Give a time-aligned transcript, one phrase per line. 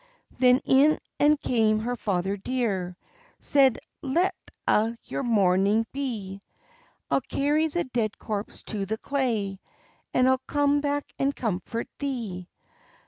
[0.39, 2.97] Then in and came her father dear;
[3.39, 4.33] Said,—"Let
[4.65, 6.41] a' your mourning be:
[7.11, 9.59] I'll carry the dead corpse to the clay,
[10.11, 12.49] And I'll come back and comfort thee."